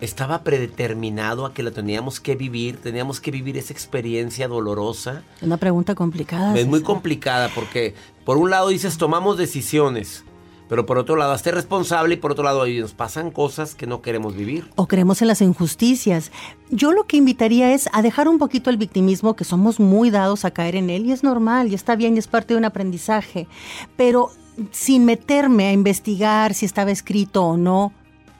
estaba 0.00 0.42
predeterminado 0.42 1.46
a 1.46 1.54
que 1.54 1.62
lo 1.62 1.72
teníamos 1.72 2.20
que 2.20 2.34
vivir, 2.36 2.76
teníamos 2.76 3.20
que 3.20 3.30
vivir 3.30 3.56
esa 3.56 3.72
experiencia 3.72 4.48
dolorosa. 4.48 5.22
Una 5.40 5.56
pregunta 5.56 5.94
complicada. 5.94 6.58
Es 6.58 6.66
muy 6.66 6.82
complicada 6.82 7.50
porque 7.54 7.94
por 8.24 8.36
un 8.36 8.50
lado 8.50 8.68
dices 8.68 8.98
tomamos 8.98 9.38
decisiones, 9.38 10.24
pero 10.68 10.86
por 10.86 10.98
otro 10.98 11.16
lado 11.16 11.32
hazte 11.32 11.52
responsable 11.52 12.14
y 12.14 12.16
por 12.16 12.32
otro 12.32 12.44
lado 12.44 12.66
nos 12.66 12.92
pasan 12.92 13.30
cosas 13.30 13.74
que 13.74 13.86
no 13.86 14.02
queremos 14.02 14.34
vivir. 14.34 14.68
O 14.76 14.86
creemos 14.86 15.22
en 15.22 15.28
las 15.28 15.40
injusticias. 15.40 16.32
Yo 16.70 16.92
lo 16.92 17.04
que 17.04 17.16
invitaría 17.16 17.72
es 17.72 17.88
a 17.92 18.02
dejar 18.02 18.28
un 18.28 18.38
poquito 18.38 18.70
el 18.70 18.76
victimismo, 18.76 19.36
que 19.36 19.44
somos 19.44 19.78
muy 19.78 20.10
dados 20.10 20.44
a 20.44 20.50
caer 20.50 20.76
en 20.76 20.90
él 20.90 21.06
y 21.06 21.12
es 21.12 21.22
normal 21.22 21.70
y 21.70 21.74
está 21.74 21.96
bien 21.96 22.16
y 22.16 22.18
es 22.18 22.26
parte 22.26 22.54
de 22.54 22.58
un 22.58 22.64
aprendizaje, 22.64 23.46
pero 23.96 24.30
sin 24.70 25.04
meterme 25.04 25.66
a 25.66 25.72
investigar 25.72 26.54
si 26.54 26.64
estaba 26.64 26.90
escrito 26.90 27.44
o 27.44 27.56
no 27.56 27.92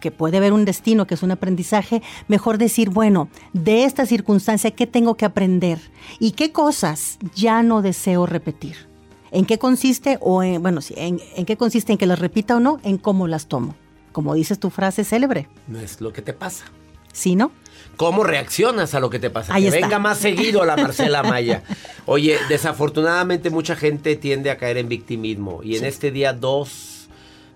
que 0.05 0.11
puede 0.11 0.37
haber 0.37 0.53
un 0.53 0.67
destino, 0.67 1.07
que 1.07 1.15
es 1.15 1.23
un 1.23 1.31
aprendizaje, 1.31 2.03
mejor 2.29 2.59
decir, 2.59 2.91
bueno, 2.91 3.31
de 3.55 3.85
esta 3.85 4.05
circunstancia, 4.05 4.71
¿qué 4.71 4.87
tengo 4.87 5.15
que 5.15 5.25
aprender? 5.25 5.79
¿Y 6.19 6.33
qué 6.33 6.53
cosas 6.53 7.19
ya 7.35 7.63
no 7.63 7.81
deseo 7.81 8.27
repetir? 8.27 8.87
¿En 9.31 9.47
qué 9.47 9.59
consiste? 9.59 10.19
O 10.21 10.43
en, 10.43 10.61
bueno, 10.61 10.83
sí, 10.83 10.93
en, 10.99 11.47
qué 11.47 11.57
consiste 11.57 11.93
en 11.93 11.97
que 11.97 12.05
las 12.05 12.19
repita 12.19 12.55
o 12.57 12.61
no? 12.61 12.81
En 12.83 12.99
cómo 12.99 13.29
las 13.29 13.47
tomo. 13.47 13.77
Como 14.13 14.35
dices 14.35 14.61
tu 14.61 14.69
frase 14.69 15.05
célebre. 15.05 15.49
No 15.69 15.81
es 15.81 16.03
lo 16.03 16.13
que 16.13 16.21
te 16.21 16.35
pasa. 16.35 16.67
¿Sí, 17.15 17.35
no? 17.35 17.51
¿Cómo 17.97 18.25
reaccionas 18.25 18.95
a 18.95 19.01
lo 19.01 19.09
que 19.09 19.19
te 19.19 19.31
pasa? 19.31 19.55
que 19.55 19.71
venga 19.71 19.99
más 19.99 20.19
seguido 20.19 20.67
la 20.67 20.77
Marcela 20.77 21.23
Maya. 21.23 21.63
Oye, 22.05 22.37
desafortunadamente 22.51 23.49
mucha 23.49 23.75
gente 23.75 24.17
tiende 24.17 24.51
a 24.51 24.59
caer 24.59 24.77
en 24.77 24.91
victimismo. 24.91 25.63
Y 25.63 25.77
en 25.77 25.87
este 25.87 26.11
día 26.11 26.35
dos 26.35 26.94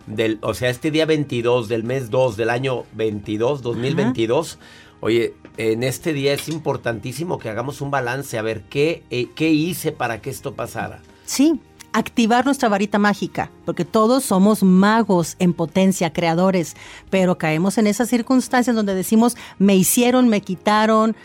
del, 0.09 0.39
o 0.43 0.55
sea, 0.55 0.71
este 0.71 0.91
día 0.91 1.07
22 1.07 1.69
del 1.69 1.85
mes 1.85 2.11
2 2.11 2.37
del 2.37 2.51
año 2.51 2.85
22, 2.95 3.63
2022. 3.63 4.59
Oye, 5.01 5.35
en 5.57 5.83
este 5.85 6.13
día 6.13 6.33
es 6.33 6.49
importantísimo 6.49 7.39
que 7.39 7.49
hagamos 7.49 7.81
un 7.81 7.91
balance, 7.91 8.37
a 8.39 8.43
ver 8.43 8.63
qué, 8.63 9.05
eh, 9.11 9.29
qué 9.35 9.51
hice 9.51 9.93
para 9.93 10.21
que 10.21 10.31
esto 10.31 10.55
pasara. 10.55 11.01
Sí, 11.25 11.61
activar 11.93 12.45
nuestra 12.45 12.69
varita 12.69 12.99
mágica, 12.99 13.51
porque 13.65 13.85
todos 13.85 14.25
somos 14.25 14.63
magos 14.63 15.37
en 15.39 15.53
potencia, 15.53 16.13
creadores, 16.13 16.77
pero 17.11 17.39
caemos 17.39 17.79
en 17.79 17.87
esas 17.87 18.09
circunstancias 18.09 18.77
donde 18.77 18.95
decimos, 18.95 19.37
me 19.59 19.77
hicieron, 19.77 20.29
me 20.29 20.41
quitaron, 20.41 21.17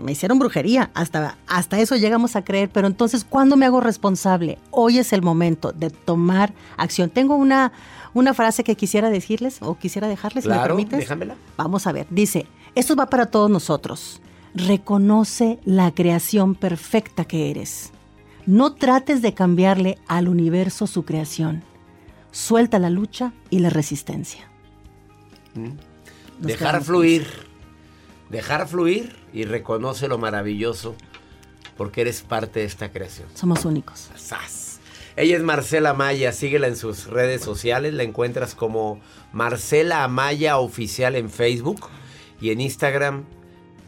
me 0.00 0.12
hicieron 0.12 0.38
brujería, 0.38 0.90
hasta, 0.94 1.36
hasta 1.46 1.78
eso 1.78 1.96
llegamos 1.96 2.36
a 2.36 2.44
creer, 2.44 2.70
pero 2.70 2.86
entonces, 2.86 3.24
¿cuándo 3.24 3.56
me 3.56 3.66
hago 3.66 3.80
responsable? 3.80 4.58
Hoy 4.70 4.98
es 4.98 5.12
el 5.12 5.22
momento 5.22 5.72
de 5.72 5.90
tomar 5.90 6.52
acción. 6.76 7.10
Tengo 7.10 7.36
una, 7.36 7.72
una 8.14 8.34
frase 8.34 8.64
que 8.64 8.76
quisiera 8.76 9.10
decirles 9.10 9.58
o 9.60 9.76
quisiera 9.76 10.08
dejarles, 10.08 10.46
¿me 10.46 10.58
permites? 10.58 10.98
Déjamela. 10.98 11.36
Vamos 11.56 11.86
a 11.86 11.92
ver, 11.92 12.06
dice, 12.10 12.46
esto 12.74 12.96
va 12.96 13.06
para 13.06 13.26
todos 13.26 13.50
nosotros. 13.50 14.20
Reconoce 14.54 15.58
la 15.64 15.92
creación 15.92 16.54
perfecta 16.54 17.24
que 17.24 17.50
eres. 17.50 17.92
No 18.46 18.74
trates 18.74 19.22
de 19.22 19.34
cambiarle 19.34 19.98
al 20.08 20.28
universo 20.28 20.86
su 20.86 21.04
creación. 21.04 21.62
Suelta 22.32 22.78
la 22.78 22.90
lucha 22.90 23.32
y 23.50 23.60
la 23.60 23.70
resistencia. 23.70 24.48
Mm. 25.54 26.44
Dejar 26.44 26.82
fluir. 26.82 27.51
Dejar 28.32 28.66
fluir 28.66 29.14
y 29.32 29.44
reconoce 29.44 30.08
lo 30.08 30.18
maravilloso 30.18 30.96
porque 31.76 32.00
eres 32.00 32.22
parte 32.22 32.58
de 32.60 32.66
esta 32.66 32.90
creación. 32.90 33.28
Somos 33.34 33.64
únicos. 33.64 34.10
Ella 35.16 35.36
es 35.36 35.42
Marcela 35.42 35.90
Amaya, 35.90 36.32
síguela 36.32 36.66
en 36.66 36.76
sus 36.76 37.08
redes 37.08 37.42
sociales, 37.42 37.92
la 37.92 38.04
encuentras 38.04 38.54
como 38.54 39.00
Marcela 39.32 40.02
Amaya 40.02 40.56
Oficial 40.56 41.14
en 41.16 41.28
Facebook 41.28 41.90
y 42.40 42.48
en 42.50 42.62
Instagram 42.62 43.24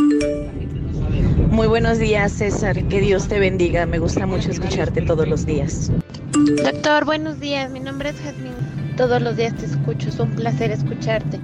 Muy 1.51 1.67
buenos 1.67 1.99
días, 1.99 2.33
César. 2.33 2.83
Que 2.85 3.03
Dios 3.03 3.29
te 3.29 3.39
bendiga. 3.39 3.85
Me 3.85 3.99
gusta 3.99 4.25
mucho 4.25 4.51
escucharte 4.51 5.03
todos 5.03 5.29
los 5.29 5.45
días. 5.45 5.93
Doctor, 6.65 7.05
buenos 7.05 7.41
días. 7.41 7.71
Mi 7.71 7.81
nombre 7.81 8.09
es 8.09 8.17
Jasmine. 8.21 8.57
Todos 8.97 9.21
los 9.21 9.37
días 9.37 9.55
te 9.55 9.67
escucho. 9.67 10.09
Es 10.09 10.19
un 10.19 10.31
placer 10.31 10.71
escucharte. 10.71 11.39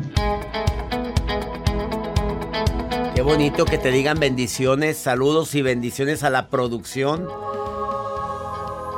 Qué 3.15 3.23
bonito 3.23 3.65
que 3.65 3.79
te 3.79 3.93
digan 3.93 4.19
bendiciones, 4.19 4.97
saludos 4.97 5.55
y 5.55 5.63
bendiciones 5.63 6.25
a 6.25 6.31
la 6.31 6.49
producción. 6.49 7.29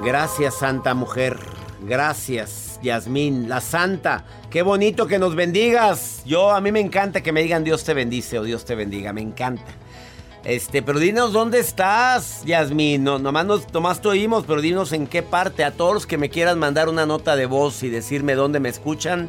Gracias, 0.03 0.55
Santa 0.55 0.95
Mujer. 0.95 1.39
Gracias, 1.83 2.81
Yasmín, 2.83 3.51
la 3.51 3.61
Santa. 3.61 4.25
Qué 4.49 4.63
bonito 4.63 5.07
que 5.07 5.19
nos 5.19 5.35
bendigas. 5.35 6.23
Yo, 6.25 6.51
a 6.51 6.63
mí 6.63 6.73
me 6.73 6.81
encanta 6.81 7.23
que 7.23 7.31
me 7.31 7.43
digan 7.43 7.63
Dios 7.63 7.85
te 7.85 7.93
bendice 7.93 8.39
o 8.39 8.43
Dios 8.45 8.65
te 8.65 8.75
bendiga. 8.75 9.13
Me 9.13 9.21
encanta. 9.21 9.67
Este, 10.45 10.81
pero 10.81 10.99
dinos 10.99 11.35
dónde 11.35 11.59
estás, 11.59 12.43
Yasmín. 12.47 13.05
No, 13.05 13.19
nomás, 13.19 13.45
nos, 13.45 13.71
nomás 13.75 14.01
te 14.01 14.09
oímos, 14.09 14.45
pero 14.47 14.63
dinos 14.63 14.93
en 14.93 15.07
qué 15.09 15.23
parte. 15.23 15.63
A 15.63 15.73
todos 15.73 15.93
los 15.93 16.07
que 16.07 16.17
me 16.17 16.31
quieran 16.31 16.59
mandar 16.59 16.89
una 16.89 17.05
nota 17.05 17.37
de 17.37 17.45
voz 17.45 17.83
y 17.83 17.91
decirme 17.91 18.35
dónde 18.35 18.61
me 18.61 18.71
escuchan, 18.71 19.29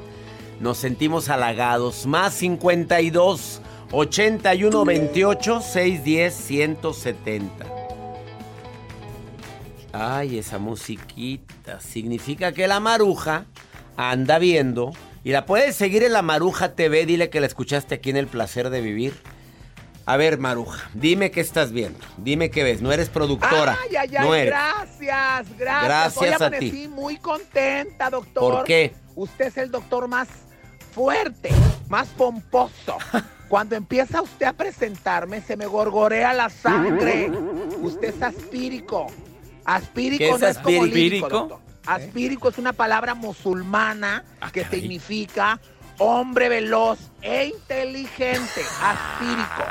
nos 0.62 0.78
sentimos 0.78 1.28
halagados. 1.28 2.06
Más 2.06 2.36
52 2.36 3.62
81 3.92 4.86
28 4.86 5.62
610 5.62 6.34
170. 6.34 7.66
Ay, 9.94 10.38
esa 10.38 10.60
musiquita. 10.60 11.80
Significa 11.80 12.52
que 12.52 12.68
la 12.68 12.80
maruja 12.80 13.46
anda 13.96 14.40
viendo. 14.40 14.92
Y 15.24 15.32
la 15.32 15.46
puedes 15.46 15.76
seguir 15.76 16.04
en 16.04 16.14
la 16.14 16.22
Maruja 16.22 16.74
TV. 16.74 17.06
Dile 17.06 17.30
que 17.30 17.42
la 17.42 17.48
escuchaste 17.48 17.96
aquí 17.96 18.12
en 18.12 18.18
El 18.18 18.28
Placer 18.28 18.70
de 18.70 18.80
Vivir. 18.82 19.14
A 20.06 20.16
ver, 20.16 20.38
Maruja, 20.38 20.90
dime 20.94 21.32
qué 21.32 21.42
estás 21.42 21.74
viendo. 21.74 22.00
Dime 22.18 22.50
qué 22.50 22.64
ves. 22.64 22.82
No 22.82 22.94
eres 22.94 23.10
productora. 23.10 23.78
Ay, 23.84 23.96
ay, 23.98 24.16
ay, 24.16 24.26
no 24.26 24.34
eres. 24.34 24.54
gracias, 24.54 25.58
gracias. 25.58 25.84
Gracias 25.84 26.42
Hoy 26.42 26.48
a 26.48 26.60
ti. 26.60 26.88
muy 26.88 27.18
contenta, 27.18 28.10
doctor. 28.10 28.54
¿Por 28.54 28.64
qué? 28.64 28.94
Usted 29.16 29.48
es 29.48 29.58
el 29.58 29.70
doctor 29.70 30.08
más 30.08 30.30
fuerte, 30.94 31.50
más 31.90 32.08
pomposo. 32.10 32.98
Cuando 33.48 33.76
empieza 33.76 34.22
usted 34.22 34.46
a 34.46 34.54
presentarme, 34.54 35.42
se 35.42 35.56
me 35.56 35.66
gorgorea 35.66 36.34
la 36.34 36.50
sangre. 36.50 37.32
Usted 37.82 38.16
es 38.16 38.22
aspírico. 38.22 39.08
Aspírico 39.64 40.20
¿Qué 40.20 40.30
es 40.30 40.42
no 40.42 40.48
es 40.48 40.58
como 40.58 40.86
lírico, 40.86 41.30
doctor. 41.30 41.60
Aspírico 41.86 42.50
es 42.50 42.58
una 42.58 42.74
palabra 42.74 43.14
musulmana 43.16 44.26
que 44.52 44.66
significa 44.66 45.60
hombre 46.00 46.50
veloz 46.50 47.00
e 47.22 47.46
inteligente. 47.48 48.62
Aspírico. 48.82 49.64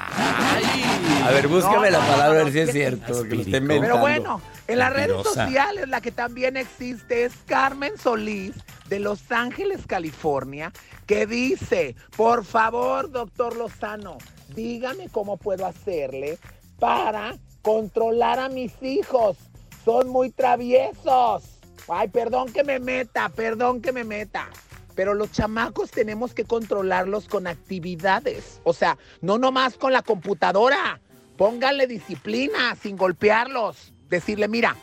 A 1.24 1.30
ver, 1.30 1.48
búscame 1.48 1.90
No, 1.90 1.98
la 1.98 2.00
no, 2.00 2.06
palabra, 2.06 2.34
no, 2.34 2.40
a 2.40 2.44
ver 2.44 2.52
si 2.52 2.58
es 2.60 2.72
cierto. 2.72 3.22
que 3.24 3.34
lo 3.34 3.42
esté 3.42 3.60
Pero 3.60 3.98
bueno, 3.98 4.40
en 4.66 4.78
las 4.78 4.92
redes 4.92 5.22
sociales 5.22 5.88
la 5.88 6.00
que 6.00 6.12
también 6.12 6.56
existe 6.56 7.24
es 7.24 7.32
Carmen 7.46 7.96
Solís 7.98 8.54
de 8.88 9.00
Los 9.00 9.30
Ángeles, 9.32 9.86
California, 9.86 10.72
que 11.06 11.26
dice, 11.26 11.96
por 12.16 12.44
favor, 12.44 13.10
doctor 13.10 13.56
Lozano, 13.56 14.18
dígame 14.54 15.08
cómo 15.10 15.36
puedo 15.36 15.66
hacerle 15.66 16.38
para 16.78 17.36
controlar 17.62 18.38
a 18.38 18.48
mis 18.48 18.72
hijos. 18.82 19.36
Son 19.84 20.08
muy 20.08 20.30
traviesos. 20.30 21.44
Ay, 21.88 22.08
perdón 22.08 22.52
que 22.52 22.64
me 22.64 22.78
meta, 22.80 23.28
perdón 23.28 23.80
que 23.80 23.92
me 23.92 24.04
meta. 24.04 24.48
Pero 24.96 25.14
los 25.14 25.30
chamacos 25.30 25.92
tenemos 25.92 26.35
que 26.35 26.44
controlarlos 26.44 27.28
con 27.28 27.46
actividades. 27.46 28.61
O 28.64 28.72
sea, 28.72 28.98
no 29.20 29.38
nomás 29.38 29.76
con 29.76 29.92
la 29.92 30.02
computadora. 30.02 31.00
Pónganle 31.37 31.87
disciplina 31.87 32.74
sin 32.82 32.96
golpearlos. 32.96 33.92
Decirle, 34.09 34.48
mira, 34.48 34.74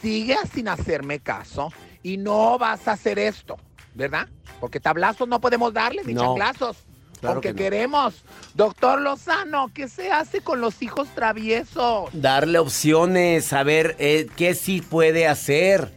sigue 0.00 0.36
sin 0.52 0.68
hacerme 0.68 1.18
caso 1.20 1.72
y 2.02 2.18
no 2.18 2.58
vas 2.58 2.86
a 2.86 2.92
hacer 2.92 3.18
esto, 3.18 3.56
¿verdad? 3.94 4.28
Porque 4.60 4.78
tablazos 4.78 5.26
no 5.26 5.40
podemos 5.40 5.72
darle, 5.72 6.02
ni 6.04 6.12
No, 6.14 6.22
chanclazos. 6.36 6.76
claro 7.20 7.34
aunque 7.34 7.48
que 7.48 7.52
no. 7.54 7.58
queremos. 7.58 8.24
Doctor 8.54 9.00
Lozano, 9.00 9.70
¿qué 9.72 9.88
se 9.88 10.12
hace 10.12 10.42
con 10.42 10.60
los 10.60 10.82
hijos 10.82 11.08
traviesos? 11.14 12.10
Darle 12.12 12.58
opciones, 12.58 13.52
a 13.52 13.62
ver 13.62 13.96
eh, 13.98 14.26
qué 14.36 14.54
sí 14.54 14.82
puede 14.82 15.26
hacer. 15.26 15.92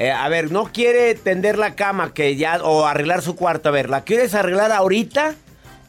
Eh, 0.00 0.10
a 0.10 0.30
ver, 0.30 0.50
no 0.50 0.64
quiere 0.64 1.14
tender 1.14 1.58
la 1.58 1.74
cama 1.74 2.14
que 2.14 2.34
ya 2.34 2.64
o 2.64 2.86
arreglar 2.86 3.20
su 3.20 3.36
cuarto. 3.36 3.68
A 3.68 3.72
ver, 3.72 3.90
¿la 3.90 4.02
quieres 4.02 4.34
arreglar 4.34 4.72
ahorita 4.72 5.34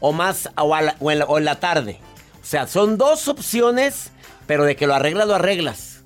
o 0.01 0.11
más 0.11 0.49
o, 0.57 0.63
o 0.99 1.11
en, 1.11 1.19
la, 1.19 1.25
o 1.25 1.37
en 1.37 1.45
la 1.45 1.61
tarde? 1.61 1.97
O 2.41 2.45
sea, 2.45 2.67
son 2.67 2.97
dos 2.97 3.29
opciones, 3.29 4.11
pero 4.47 4.65
de 4.65 4.75
que 4.75 4.85
lo 4.85 4.95
arreglas, 4.95 5.29
lo 5.29 5.35
arreglas. 5.35 6.03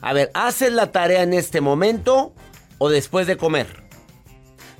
A 0.00 0.12
ver, 0.12 0.30
¿haces 0.34 0.72
la 0.72 0.92
tarea 0.92 1.24
en 1.24 1.34
este 1.34 1.60
momento 1.60 2.32
o 2.78 2.90
después 2.90 3.26
de 3.26 3.36
comer? 3.36 3.82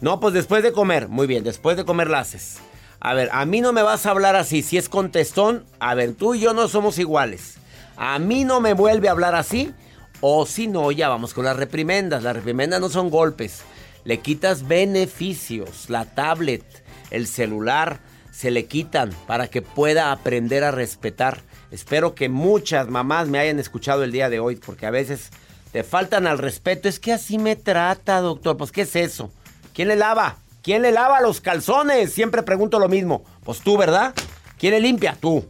No, 0.00 0.20
pues 0.20 0.32
después 0.32 0.62
de 0.62 0.70
comer. 0.70 1.08
Muy 1.08 1.26
bien, 1.26 1.42
después 1.42 1.76
de 1.76 1.84
comer 1.84 2.08
la 2.08 2.20
haces. 2.20 2.58
A 3.00 3.12
ver, 3.12 3.28
a 3.32 3.44
mí 3.44 3.60
no 3.60 3.72
me 3.72 3.82
vas 3.82 4.06
a 4.06 4.12
hablar 4.12 4.36
así. 4.36 4.62
Si 4.62 4.78
es 4.78 4.88
contestón, 4.88 5.66
a 5.80 5.96
ver, 5.96 6.14
tú 6.14 6.36
y 6.36 6.40
yo 6.40 6.54
no 6.54 6.68
somos 6.68 7.00
iguales. 7.00 7.56
A 7.96 8.20
mí 8.20 8.44
no 8.44 8.60
me 8.60 8.72
vuelve 8.72 9.08
a 9.08 9.10
hablar 9.10 9.34
así. 9.34 9.74
O 10.20 10.46
si 10.46 10.66
no, 10.66 10.90
ya 10.90 11.08
vamos 11.08 11.34
con 11.34 11.44
las 11.44 11.56
reprimendas. 11.56 12.22
Las 12.22 12.34
reprimendas 12.34 12.80
no 12.80 12.88
son 12.88 13.10
golpes. 13.10 13.62
Le 14.04 14.18
quitas 14.20 14.66
beneficios. 14.66 15.88
La 15.88 16.06
tablet, 16.06 16.64
el 17.10 17.26
celular, 17.26 18.00
se 18.32 18.50
le 18.50 18.66
quitan 18.66 19.10
para 19.26 19.48
que 19.48 19.62
pueda 19.62 20.12
aprender 20.12 20.64
a 20.64 20.70
respetar. 20.70 21.42
Espero 21.70 22.14
que 22.14 22.28
muchas 22.28 22.88
mamás 22.88 23.28
me 23.28 23.38
hayan 23.38 23.58
escuchado 23.58 24.02
el 24.04 24.12
día 24.12 24.30
de 24.30 24.40
hoy, 24.40 24.56
porque 24.56 24.86
a 24.86 24.90
veces 24.90 25.30
te 25.72 25.84
faltan 25.84 26.26
al 26.26 26.38
respeto. 26.38 26.88
Es 26.88 26.98
que 26.98 27.12
así 27.12 27.38
me 27.38 27.56
trata, 27.56 28.20
doctor. 28.20 28.56
Pues, 28.56 28.72
¿qué 28.72 28.82
es 28.82 28.96
eso? 28.96 29.30
¿Quién 29.74 29.88
le 29.88 29.96
lava? 29.96 30.38
¿Quién 30.62 30.82
le 30.82 30.92
lava 30.92 31.20
los 31.20 31.40
calzones? 31.40 32.12
Siempre 32.12 32.42
pregunto 32.42 32.78
lo 32.78 32.88
mismo. 32.88 33.24
Pues 33.44 33.60
tú, 33.60 33.76
¿verdad? 33.76 34.14
¿Quién 34.58 34.72
le 34.72 34.80
limpia? 34.80 35.16
Tú. 35.20 35.44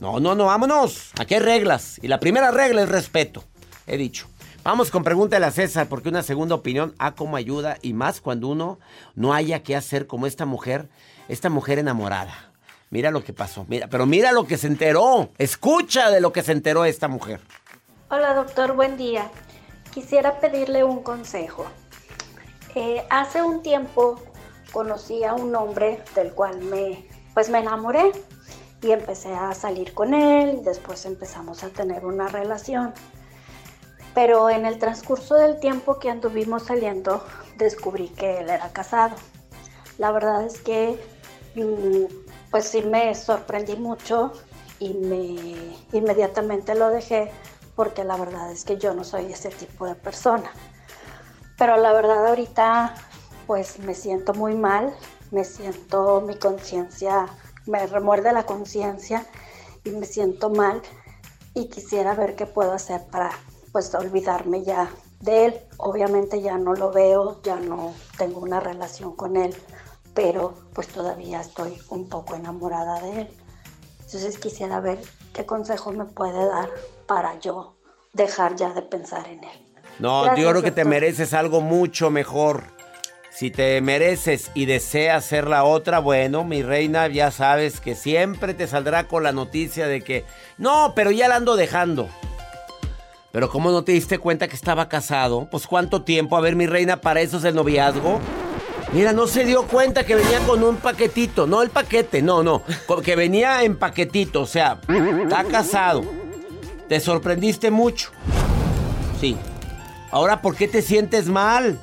No, 0.00 0.18
no, 0.18 0.34
no, 0.34 0.46
vámonos. 0.46 1.10
Aquí 1.18 1.34
hay 1.34 1.40
reglas. 1.40 1.98
Y 2.02 2.08
la 2.08 2.18
primera 2.18 2.50
regla 2.50 2.82
es 2.82 2.88
respeto. 2.88 3.44
He 3.90 3.96
dicho. 3.96 4.28
Vamos 4.62 4.92
con 4.92 5.02
pregúntale 5.02 5.44
a 5.46 5.50
César, 5.50 5.88
porque 5.88 6.08
una 6.08 6.22
segunda 6.22 6.54
opinión 6.54 6.94
a 6.98 7.16
como 7.16 7.34
ayuda 7.34 7.76
y 7.82 7.92
más 7.92 8.20
cuando 8.20 8.46
uno 8.46 8.78
no 9.16 9.34
haya 9.34 9.64
qué 9.64 9.74
hacer 9.74 10.06
como 10.06 10.28
esta 10.28 10.46
mujer, 10.46 10.88
esta 11.26 11.50
mujer 11.50 11.80
enamorada. 11.80 12.52
Mira 12.90 13.10
lo 13.10 13.24
que 13.24 13.32
pasó, 13.32 13.66
mira, 13.68 13.88
pero 13.88 14.06
mira 14.06 14.30
lo 14.30 14.46
que 14.46 14.58
se 14.58 14.68
enteró. 14.68 15.30
Escucha 15.38 16.08
de 16.10 16.20
lo 16.20 16.32
que 16.32 16.44
se 16.44 16.52
enteró 16.52 16.84
esta 16.84 17.08
mujer. 17.08 17.40
Hola 18.10 18.32
doctor, 18.34 18.74
buen 18.74 18.96
día. 18.96 19.28
Quisiera 19.92 20.38
pedirle 20.38 20.84
un 20.84 21.02
consejo. 21.02 21.66
Eh, 22.76 23.04
hace 23.10 23.42
un 23.42 23.60
tiempo 23.60 24.22
conocí 24.70 25.24
a 25.24 25.34
un 25.34 25.52
hombre 25.56 26.04
del 26.14 26.32
cual 26.32 26.60
me, 26.62 27.08
pues 27.34 27.50
me 27.50 27.58
enamoré 27.58 28.12
y 28.82 28.92
empecé 28.92 29.34
a 29.34 29.52
salir 29.52 29.94
con 29.94 30.14
él 30.14 30.58
y 30.60 30.64
después 30.64 31.06
empezamos 31.06 31.64
a 31.64 31.70
tener 31.70 32.06
una 32.06 32.28
relación. 32.28 32.94
Pero 34.14 34.50
en 34.50 34.66
el 34.66 34.78
transcurso 34.78 35.36
del 35.36 35.60
tiempo 35.60 35.98
que 35.98 36.10
anduvimos 36.10 36.64
saliendo 36.64 37.24
descubrí 37.56 38.08
que 38.08 38.38
él 38.38 38.50
era 38.50 38.70
casado. 38.70 39.14
La 39.98 40.10
verdad 40.10 40.44
es 40.44 40.60
que 40.60 40.98
mm, 41.54 42.04
pues 42.50 42.66
sí 42.66 42.82
me 42.82 43.14
sorprendí 43.14 43.76
mucho 43.76 44.32
y 44.78 44.94
me 44.94 45.76
inmediatamente 45.92 46.74
lo 46.74 46.88
dejé 46.88 47.30
porque 47.76 48.02
la 48.04 48.16
verdad 48.16 48.50
es 48.50 48.64
que 48.64 48.78
yo 48.78 48.94
no 48.94 49.04
soy 49.04 49.32
ese 49.32 49.50
tipo 49.50 49.86
de 49.86 49.94
persona. 49.94 50.50
Pero 51.56 51.76
la 51.76 51.92
verdad 51.92 52.26
ahorita 52.26 52.94
pues 53.46 53.78
me 53.80 53.94
siento 53.94 54.32
muy 54.32 54.54
mal, 54.54 54.94
me 55.30 55.44
siento 55.44 56.20
mi 56.20 56.36
conciencia, 56.36 57.26
me 57.66 57.86
remuerde 57.86 58.32
la 58.32 58.44
conciencia 58.44 59.26
y 59.84 59.90
me 59.90 60.06
siento 60.06 60.50
mal 60.50 60.82
y 61.54 61.68
quisiera 61.68 62.14
ver 62.14 62.36
qué 62.36 62.46
puedo 62.46 62.72
hacer 62.72 63.06
para 63.10 63.30
pues 63.72 63.94
olvidarme 63.94 64.64
ya 64.64 64.90
de 65.20 65.46
él. 65.46 65.54
Obviamente 65.76 66.40
ya 66.40 66.58
no 66.58 66.74
lo 66.74 66.90
veo, 66.90 67.40
ya 67.42 67.56
no 67.56 67.94
tengo 68.18 68.40
una 68.40 68.60
relación 68.60 69.14
con 69.14 69.36
él, 69.36 69.54
pero 70.14 70.54
pues 70.74 70.88
todavía 70.88 71.40
estoy 71.40 71.80
un 71.90 72.08
poco 72.08 72.34
enamorada 72.34 73.00
de 73.00 73.22
él. 73.22 73.28
Entonces 74.04 74.38
quisiera 74.38 74.80
ver 74.80 74.98
qué 75.32 75.46
consejo 75.46 75.92
me 75.92 76.04
puede 76.04 76.46
dar 76.46 76.68
para 77.06 77.38
yo 77.38 77.76
dejar 78.12 78.56
ya 78.56 78.72
de 78.72 78.82
pensar 78.82 79.28
en 79.28 79.44
él. 79.44 79.66
No, 79.98 80.22
Gracias, 80.22 80.44
yo 80.44 80.50
creo 80.50 80.62
que 80.62 80.70
te 80.70 80.84
mereces 80.84 81.34
algo 81.34 81.60
mucho 81.60 82.10
mejor. 82.10 82.64
Si 83.30 83.50
te 83.50 83.80
mereces 83.80 84.50
y 84.54 84.66
deseas 84.66 85.24
ser 85.24 85.46
la 85.46 85.62
otra, 85.62 86.00
bueno, 86.00 86.44
mi 86.44 86.62
reina, 86.62 87.06
ya 87.06 87.30
sabes 87.30 87.80
que 87.80 87.94
siempre 87.94 88.54
te 88.54 88.66
saldrá 88.66 89.06
con 89.06 89.22
la 89.22 89.30
noticia 89.32 89.86
de 89.86 90.02
que, 90.02 90.24
no, 90.58 90.92
pero 90.96 91.12
ya 91.12 91.28
la 91.28 91.36
ando 91.36 91.56
dejando. 91.56 92.08
Pero 93.32 93.48
¿cómo 93.48 93.70
no 93.70 93.84
te 93.84 93.92
diste 93.92 94.18
cuenta 94.18 94.48
que 94.48 94.56
estaba 94.56 94.88
casado? 94.88 95.46
Pues 95.50 95.66
cuánto 95.66 96.02
tiempo, 96.02 96.36
a 96.36 96.40
ver, 96.40 96.56
mi 96.56 96.66
reina, 96.66 97.00
para 97.00 97.20
eso 97.20 97.38
es 97.38 97.44
el 97.44 97.54
noviazgo. 97.54 98.20
Mira, 98.92 99.12
no 99.12 99.28
se 99.28 99.44
dio 99.44 99.68
cuenta 99.68 100.04
que 100.04 100.16
venía 100.16 100.40
con 100.40 100.64
un 100.64 100.76
paquetito, 100.76 101.46
no 101.46 101.62
el 101.62 101.70
paquete, 101.70 102.22
no, 102.22 102.42
no, 102.42 102.62
que 103.04 103.14
venía 103.14 103.62
en 103.62 103.78
paquetito, 103.78 104.42
o 104.42 104.46
sea, 104.46 104.80
está 105.22 105.44
casado. 105.44 106.02
Te 106.88 106.98
sorprendiste 106.98 107.70
mucho. 107.70 108.10
Sí. 109.20 109.36
Ahora, 110.10 110.42
¿por 110.42 110.56
qué 110.56 110.66
te 110.66 110.82
sientes 110.82 111.26
mal? 111.26 111.78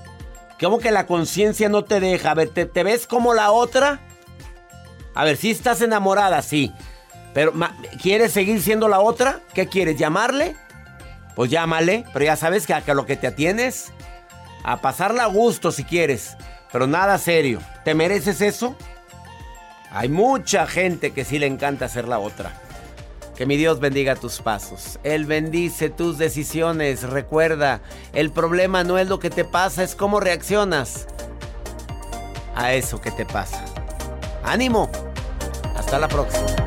¿Cómo 0.59 0.79
que 0.79 0.91
la 0.91 1.05
conciencia 1.05 1.69
no 1.69 1.85
te 1.85 2.01
deja? 2.01 2.31
A 2.31 2.33
ver, 2.33 2.49
¿te, 2.49 2.65
te 2.65 2.83
ves 2.83 3.07
como 3.07 3.33
la 3.33 3.51
otra? 3.51 4.01
A 5.13 5.23
ver, 5.23 5.37
si 5.37 5.51
estás 5.51 5.81
enamorada, 5.81 6.41
sí. 6.41 6.73
Pero, 7.33 7.53
¿quieres 8.01 8.33
seguir 8.33 8.61
siendo 8.61 8.89
la 8.89 8.99
otra? 8.99 9.39
¿Qué 9.53 9.67
quieres? 9.67 9.97
¿Llamarle? 9.97 10.57
Pues 11.37 11.51
llámale, 11.51 12.03
pero 12.13 12.25
ya 12.25 12.35
sabes 12.35 12.65
que 12.65 12.73
a, 12.73 12.81
lo 12.95 13.05
que 13.05 13.15
te 13.15 13.27
atienes, 13.27 13.91
a 14.63 14.81
pasarla 14.81 15.25
a 15.25 15.27
gusto 15.27 15.71
si 15.71 15.83
quieres, 15.83 16.35
pero 16.71 16.87
nada 16.87 17.19
serio. 17.19 17.59
¿Te 17.85 17.93
mereces 17.93 18.41
eso? 18.41 18.75
Hay 19.91 20.09
mucha 20.09 20.65
gente 20.65 21.11
que 21.11 21.23
sí 21.23 21.37
le 21.37 21.45
encanta 21.45 21.89
ser 21.89 22.07
la 22.07 22.17
otra. 22.17 22.59
Que 23.35 23.45
mi 23.45 23.55
Dios 23.55 23.79
bendiga 23.79 24.15
tus 24.15 24.41
pasos. 24.41 24.97
Él 25.03 25.27
bendice 25.27 25.91
tus 25.91 26.17
decisiones. 26.17 27.03
Recuerda, 27.03 27.81
el 28.13 28.31
problema 28.31 28.83
no 28.83 28.97
es 28.97 29.07
lo 29.07 29.19
que 29.19 29.29
te 29.29 29.45
pasa, 29.45 29.83
es 29.83 29.93
cómo 29.93 30.19
reaccionas 30.19 31.05
a 32.55 32.73
eso 32.73 32.99
que 32.99 33.11
te 33.11 33.27
pasa. 33.27 33.63
ánimo. 34.43 34.89
Hasta 35.75 35.99
la 35.99 36.07
próxima. 36.07 36.66